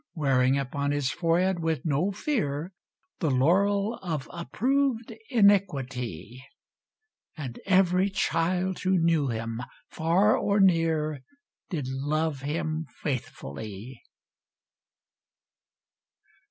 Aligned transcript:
Wearing 0.15 0.57
upon 0.57 0.89
his 0.89 1.11
forehead, 1.11 1.59
with 1.59 1.85
no 1.85 2.09
fear. 2.11 2.71
The 3.19 3.29
laurel 3.29 3.99
of 4.01 4.27
approved 4.33 5.13
iniquity. 5.29 6.43
And 7.37 7.59
every 7.67 8.09
child 8.09 8.79
who 8.79 8.97
knew 8.97 9.27
him, 9.27 9.61
far 9.91 10.35
or 10.35 10.59
near. 10.59 11.21
Did 11.69 11.87
love 11.87 12.39
him 12.41 12.87
faithfully. 13.03 14.01